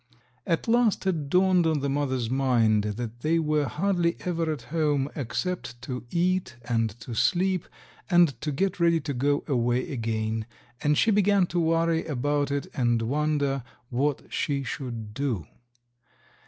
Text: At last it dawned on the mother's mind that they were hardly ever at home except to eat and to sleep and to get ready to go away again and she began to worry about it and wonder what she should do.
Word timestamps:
At 0.47 0.67
last 0.67 1.05
it 1.05 1.29
dawned 1.29 1.67
on 1.67 1.81
the 1.81 1.87
mother's 1.87 2.27
mind 2.27 2.85
that 2.85 3.19
they 3.19 3.37
were 3.37 3.65
hardly 3.65 4.17
ever 4.21 4.51
at 4.51 4.63
home 4.73 5.07
except 5.15 5.79
to 5.83 6.07
eat 6.09 6.55
and 6.63 6.99
to 7.01 7.13
sleep 7.13 7.67
and 8.09 8.29
to 8.41 8.51
get 8.51 8.79
ready 8.79 8.99
to 9.01 9.13
go 9.13 9.43
away 9.47 9.91
again 9.91 10.47
and 10.81 10.97
she 10.97 11.11
began 11.11 11.45
to 11.53 11.59
worry 11.59 12.03
about 12.07 12.49
it 12.49 12.65
and 12.73 13.03
wonder 13.03 13.61
what 13.91 14.23
she 14.33 14.63
should 14.63 15.13
do. 15.13 15.45